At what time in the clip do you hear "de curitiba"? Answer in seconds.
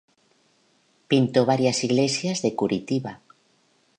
2.41-3.21